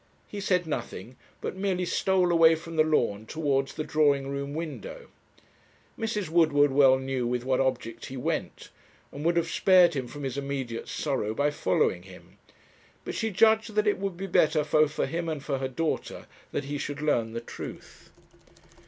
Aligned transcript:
He 0.27 0.41
said 0.41 0.65
nothing, 0.65 1.15
but 1.41 1.55
merely 1.55 1.85
stole 1.85 2.31
away 2.31 2.55
from 2.55 2.75
the 2.75 2.83
lawn 2.83 3.27
towards 3.27 3.75
the 3.75 3.83
drawing 3.83 4.29
room 4.29 4.55
window. 4.55 5.09
Mrs. 5.95 6.27
Woodward 6.27 6.71
well 6.71 6.97
knew 6.97 7.27
with 7.27 7.43
what 7.45 7.59
object 7.59 8.07
he 8.07 8.17
went, 8.17 8.71
and 9.11 9.23
would 9.23 9.37
have 9.37 9.47
spared 9.47 9.93
him 9.93 10.07
from 10.07 10.23
his 10.23 10.39
immediate 10.39 10.87
sorrow 10.87 11.35
by 11.35 11.51
following 11.51 12.01
him; 12.01 12.39
but 13.05 13.13
she 13.13 13.29
judged 13.29 13.75
that 13.75 13.85
it 13.85 13.99
would 13.99 14.17
be 14.17 14.25
better 14.25 14.63
both 14.63 14.91
for 14.91 15.05
him 15.05 15.29
and 15.29 15.43
for 15.43 15.59
her 15.59 15.67
daughter 15.67 16.25
that 16.51 16.63
he 16.63 16.79
should 16.79 16.99
learn 17.03 17.33
the 17.33 17.39
truth. 17.41 18.09